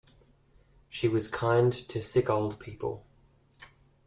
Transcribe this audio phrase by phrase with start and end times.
[0.89, 3.05] She was kind to sick old people.